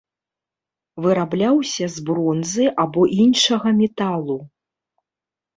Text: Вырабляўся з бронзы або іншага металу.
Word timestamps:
Вырабляўся 1.05 1.85
з 1.95 2.03
бронзы 2.07 2.65
або 2.85 3.01
іншага 3.25 3.75
металу. 3.83 4.39